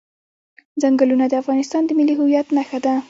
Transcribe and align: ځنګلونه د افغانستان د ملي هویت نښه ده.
ځنګلونه 0.81 1.25
د 1.29 1.33
افغانستان 1.41 1.81
د 1.85 1.91
ملي 1.99 2.13
هویت 2.19 2.47
نښه 2.55 2.79
ده. 2.85 2.93